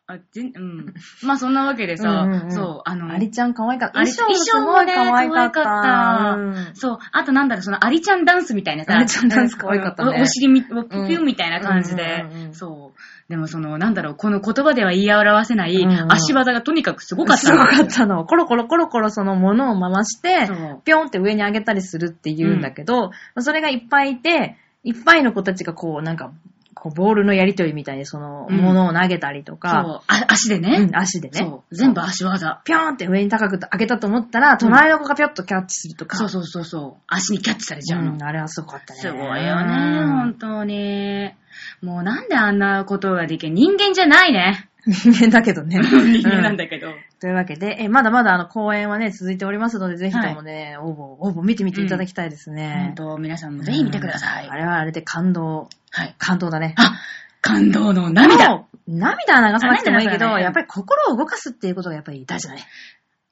[0.06, 0.94] あ、全、うん。
[1.24, 2.52] まあそんなわけでさ、うんうんうん。
[2.52, 3.94] そう、あの、アリちゃん可愛かった。
[3.94, 6.36] 衣装もすごい可愛かった。
[6.74, 10.10] そう、あとなんだろう、そのアリちゃんダンスみたいなさ、アリちゃんダンス可愛かったね。
[10.10, 12.02] うんおお尻み、おピュンみたいな感じで。
[12.02, 12.54] うんうんうんう、ん。
[12.54, 13.30] そう。
[13.30, 15.90] でもその、なんだろう、この言葉では言い表せないうん。
[15.90, 18.26] うん足技がとにかくすごかったすごかったの。
[18.26, 20.50] コロコロコロコロそのものを回して
[20.84, 26.32] ぴょんって上に上げたりするって言うんだけど、それがいっぱいいて、いっぱいの子たちがこう、なんか、
[26.74, 30.76] こうボールのやりとりみたいにその、うんものを投げたりとそうか、あ足でね。
[30.80, 31.38] うん足でね。
[31.38, 31.74] そう。
[31.74, 32.60] 全部足技。
[32.64, 36.16] ぴょんって上に高く上げたと思ったら、隣の子がぴょっとキャッチするとか。
[36.16, 37.02] そうそうそうそう。
[37.06, 38.12] 足にキャッチされちゃうの。
[38.12, 39.00] うんあれはすごかったね。
[39.00, 41.30] すごいよね、本当に。
[41.80, 44.68] もうなんであんなことができる人間じゃないね。
[44.86, 45.80] 人 間だけどね。
[45.82, 46.92] 人間なんだけど。
[47.20, 53.14] というわけで、えまだまだあの公演はね、続いておりますので、ぜひともね、応募、応募見てみていただきたいですね本。
[53.14, 54.46] 当、皆さんもぜひ見てください。
[54.46, 56.14] うんあれはあれで感動、はい。
[56.18, 56.74] 感動だね。
[56.76, 56.92] あ、
[57.40, 58.64] 感動の涙。
[58.86, 62.62] 涙は流さなくてもいいけど、やっぱり心を動かすっていうことがやっぱり大事だね。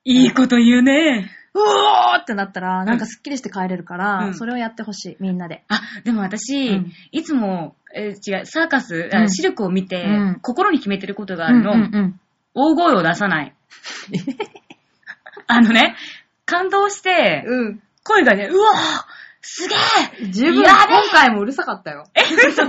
[0.04, 1.30] いいこと言うね。
[1.54, 4.34] うおーってなったら、なんかスッキリして帰れるから、うん。
[4.34, 5.64] それをやってほしい、みんなで。
[5.68, 6.92] あ、でも私、うん。
[7.10, 9.30] いつも、えー違う、サーカス、あうん。
[9.30, 10.38] シルクを見て、うん。
[10.40, 12.20] 心に決めてることがあるの、うんうんうん。
[12.54, 13.54] 大声を出さない。
[15.46, 15.96] あのね、
[16.46, 17.82] 感動して、うん。
[18.04, 19.74] 声がね、うわーすげ
[20.24, 22.04] え十分、やべえ今回もうるさかったよ。
[22.14, 22.64] え、嘘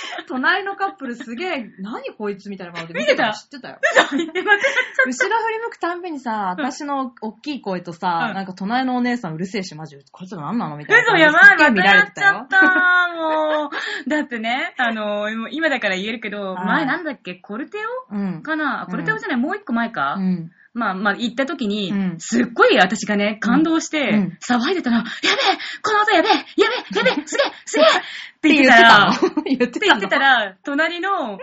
[0.28, 3.28] 隣のカップルすげえ、何こいつみたいな顔で見てた。
[3.28, 3.78] の知ってたよ。
[3.80, 8.34] 後ろ振り向くたんびにさ、私の大きい声とさ、うん。
[8.34, 11.04] なんか隣のお姉さんうるせえし、マジ、こいつら何なのみたいな。
[11.04, 12.46] 嘘やばい、またやっ見られてたよ。
[12.50, 13.70] ちゃったも
[14.06, 14.08] う。
[14.08, 16.66] だってね、あの、今だから言えるけど、はい。
[16.66, 17.78] 前なんだっけ、コルテ
[18.10, 18.38] うん。
[18.38, 18.42] オ。
[18.42, 20.50] かな、うんコルテオじゃない、もう一個前か、うん。
[20.76, 22.16] まあまあ行った時に、うん。
[22.18, 24.38] すっごい私がね、感動して、うん。
[24.46, 25.12] 騒いでたら、やべえ
[25.82, 27.90] この音やべえやべえやべえすげえすげえっ
[28.42, 29.10] て言ってたら、
[29.46, 31.38] 言 って言ってたら、隣の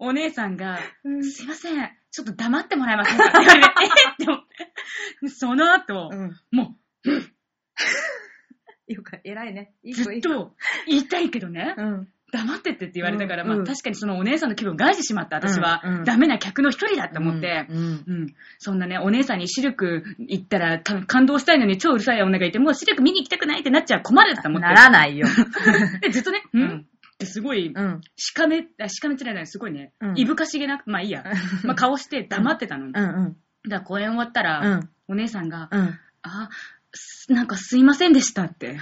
[0.00, 1.22] お姉さんが、うん。
[1.24, 5.28] すいません、ちょっと黙ってもらえませんかって言われて、え って思って。
[5.28, 6.36] その後、うん。
[6.50, 6.76] も
[8.88, 9.74] よか、偉いね。
[9.92, 10.56] ずっと
[10.88, 12.08] 言いたいけどね、うん。
[12.32, 17.76] 黙ってってって言われたから、うんうんまあ確かにそのお姉さんの気分を害してしまった私は、うんうんダメな客の一人だって思って、うん。
[17.78, 17.80] う
[18.24, 18.34] ん。
[18.58, 24.66] そんなね、お姉さんにシルク行ったらた感動したいのに超うるさい女がいて、もうシルク見に行きたくないってなっちゃう困るって思って。
[24.66, 25.26] ならないよ。
[26.00, 28.00] で、ずっとね、うんうんってすごい、うん。
[28.16, 31.24] しかめ、あ、しかめつれない、すごいね、うんいぶかしげな、まあいいや。
[31.64, 32.88] まあ顔して黙ってたの。
[32.88, 33.36] うだかんうん。
[33.68, 34.88] ら公演終わったら、うん。
[35.08, 35.98] お姉さんが、うん。
[36.22, 36.48] あ、
[36.92, 38.78] すなんかすいませんでしたって、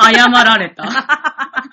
[0.00, 0.84] 謝られた。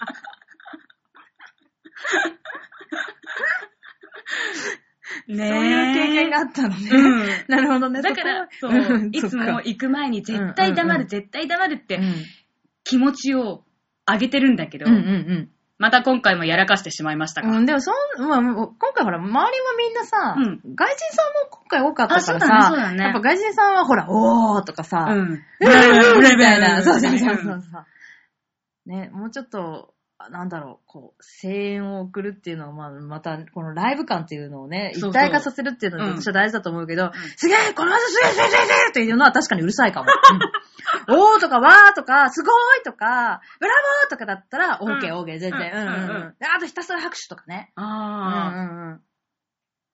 [5.28, 6.76] ねえそういう経験があったのね。
[6.92, 7.28] うん。
[7.48, 8.02] なるほどね。
[8.02, 12.14] だから、そう、いつも行く前に絶対黙る、うんうんうん絶対黙るってうん
[12.84, 13.64] 気持ちを
[14.10, 17.50] 上げてるんだけど、うんうんまた今回もやらかしてしまいましたか。
[17.50, 17.58] うん。
[17.58, 17.94] うん、でもそん、
[18.28, 19.40] まあ、今回ほら、周りも
[19.78, 25.20] みんなさ、うん外人さんも今回多かったからさ、あそうだねそうだねやっぱ外人さんはほら、おーとかさ、うん。
[25.20, 25.68] うん、み
[26.40, 27.62] たいな、うんそうそうそうそう。
[28.88, 29.86] ね、もうちょっと、あ
[30.32, 40.10] なんだろう、こう、声援を送るっていうのは、まあ、また、このライブ感っていうのをね、一体化させるっていうのうんが私は大事だと思うけど、すげえこの後すげえすげえすげえっていうのは確かにうるさいかも。
[41.08, 45.72] うん、おーとかわーとか、すごいとか、ブラボーとかだったら、オーケーうんオーケー、全然。
[45.72, 47.72] ううんうんうんあとひたすら拍手とかね。
[47.76, 49.02] うんあうんうん。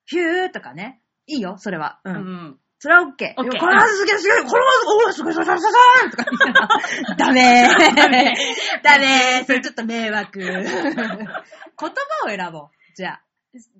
[0.06, 1.02] ヒューとかね。
[1.26, 2.00] いいよ、それは。
[2.04, 2.10] う。
[2.10, 2.12] あ。
[2.12, 2.58] うんん。
[2.84, 3.06] それは OK。
[3.06, 4.68] オッケーこれはすげえすげえ、これは、
[5.06, 6.68] おーすごいすごいすごいすごいとか言ったら、
[7.16, 7.96] ダメー。
[7.96, 8.82] ダメー。
[8.82, 9.46] ダメー。
[9.46, 10.38] それちょっと迷惑。
[10.38, 11.88] 言葉
[12.26, 12.68] を選ぼう。
[12.94, 13.20] じゃ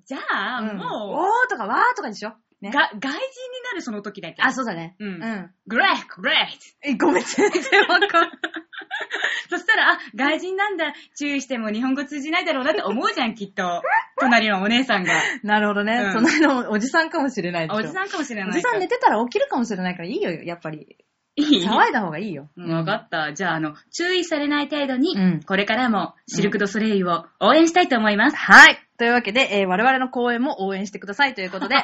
[0.07, 0.57] じゃあ。
[0.57, 2.33] あ、うんもおーとかわーとかでしょ。
[2.61, 2.71] う、ね。
[2.71, 3.17] が、外人に
[3.63, 4.41] なるその時だけ。
[4.41, 4.95] あ、そうだね。
[4.99, 5.51] うんうん。
[5.67, 6.89] グレート、グレート。
[6.89, 8.31] え、ごめん、全然わかんない。
[9.49, 13.81] そしたら、あ、外人なんだ、注意しても日本語通じないだろうなって思うじゃん、きっと。
[14.19, 15.13] 隣のお姉さんが。
[15.43, 15.93] なるほどね。
[15.93, 17.79] うん隣のおじさんかもしれないでしょ。
[17.79, 18.53] おじさんかもしれないお。
[18.53, 20.97] じさん寝てたら起きるかもしれないからいいよ、やっぱり。
[21.35, 21.65] いい？
[21.67, 22.49] 騒いだ方がいいよ。
[22.57, 23.33] うんわかった。
[23.33, 28.37] じゃあ、あの、注意されない程度に、うんこれからもシルク・ド・ソレイユを応援したいと思います。
[28.37, 28.77] はい。
[28.97, 31.75] というわけで、えー我々の公演も応援してくださいということで、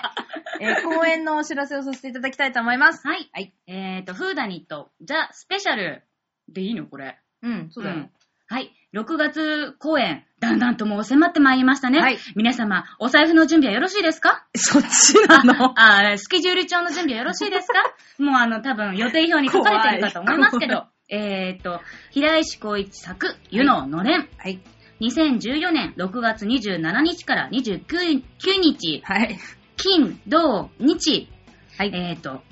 [0.61, 3.05] えー 公演のお知らせをさせていただきたいと思います。
[3.07, 3.29] はい。
[3.33, 3.53] はい。
[3.67, 6.03] えっ、と、フーダニット、ザ・スペシャル
[6.47, 6.85] でいいの？
[6.87, 7.19] これ。
[7.43, 7.97] うん、そうだよ。
[7.97, 8.09] ん
[8.47, 8.71] はい。
[8.93, 11.99] 6月公演、だんだんともう迫ってまいりましたね。
[11.99, 14.45] はい皆様、お財布の準備はよろしいですか？
[14.55, 15.73] そっちなの？
[15.79, 17.73] あ、スケジュール帳の準備はよろしいですか？
[18.21, 21.79] もうあの、多分予定表に書かれてるかと思いますけど、 えっ、と、
[22.11, 24.27] 平石光一作、湯ののれん。
[24.37, 24.59] はい。
[24.99, 28.21] 2014年6月27日から29
[28.61, 29.39] 日、はい。
[29.77, 31.29] 金、土、日、
[31.77, 31.91] はい。
[31.93, 32.43] えっ、と、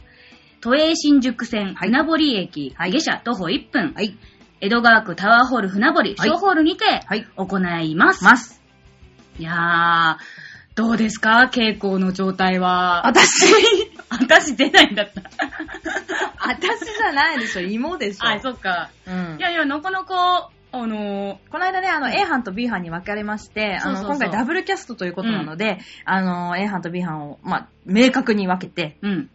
[0.61, 4.17] 都営新宿線、はい船堀駅、はい下車徒歩1分、はい。
[4.61, 7.25] 江戸川区タワーホール船堀、はい小ホールにてはい。
[7.37, 8.23] 行います。
[8.23, 8.61] ます。
[9.37, 11.49] いやー、どうですか？
[11.53, 13.07] 稽古の状態は。
[13.07, 13.45] 私？
[14.09, 15.21] 私出ないんだった。
[16.45, 18.27] 私じゃないでしょ、芋でしょ。
[18.27, 18.89] あ、そっか。
[19.07, 19.41] うんい。
[19.41, 29.29] やいや、なかなか、あのこの間ね、あの、A 班と B 班に分かれまして、あの、そうそうそう今回ダブルキャストということなので、あの、A 班と B 班を、まあ、明確に分けて、ー、うん。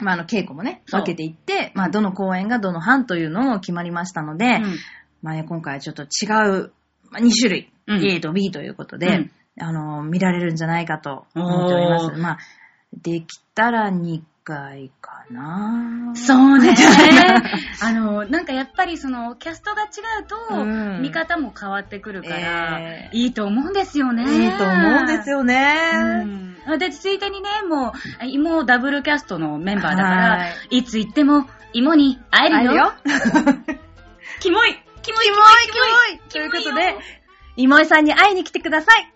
[0.00, 4.76] まあ、あの、稽古もね、分けていって、まあ、どの公演がどの班というのも決まりましたので、うん。
[5.22, 6.06] まあね、今回はちょっと違
[6.48, 6.72] う、
[7.10, 8.04] まあ、2種類、うん。
[8.04, 9.30] A と B ということで、うん。
[9.60, 12.16] あの、見られるんじゃないかと思っております。
[12.16, 12.38] まあ、
[13.02, 16.74] できたら2回かなそうね。
[17.82, 19.86] あの、なんかやっぱりその、キャストが違
[20.22, 24.22] うと、うん見方も変わってくるから、えいいと思うんですよね。
[24.22, 25.38] いいと思うんですよ。
[25.38, 25.90] よね。
[26.66, 26.78] うん。
[26.78, 32.70] で、ついでにね、もう、芋ダブルキャストのメンバーだかはら、いつ行っても芋に会えるよ。
[32.70, 32.92] あるよ。
[34.40, 35.40] キモいキモいキモい
[35.72, 36.96] キモいということで、
[37.56, 39.12] 今井さんに会いに来てください。